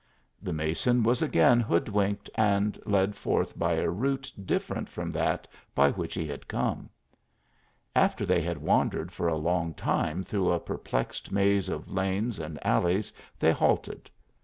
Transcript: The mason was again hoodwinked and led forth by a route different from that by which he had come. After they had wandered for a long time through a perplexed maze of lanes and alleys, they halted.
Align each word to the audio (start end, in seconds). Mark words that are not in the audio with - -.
The 0.41 0.51
mason 0.51 1.03
was 1.03 1.21
again 1.21 1.59
hoodwinked 1.59 2.27
and 2.33 2.79
led 2.87 3.13
forth 3.15 3.55
by 3.55 3.73
a 3.73 3.87
route 3.87 4.33
different 4.43 4.89
from 4.89 5.11
that 5.11 5.47
by 5.75 5.91
which 5.91 6.15
he 6.15 6.25
had 6.25 6.47
come. 6.47 6.89
After 7.95 8.25
they 8.25 8.41
had 8.41 8.57
wandered 8.57 9.11
for 9.11 9.27
a 9.27 9.37
long 9.37 9.75
time 9.75 10.23
through 10.23 10.51
a 10.53 10.59
perplexed 10.59 11.31
maze 11.31 11.69
of 11.69 11.91
lanes 11.91 12.39
and 12.39 12.57
alleys, 12.65 13.13
they 13.37 13.51
halted. 13.51 14.09